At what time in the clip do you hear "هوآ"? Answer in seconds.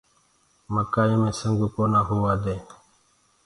2.07-2.33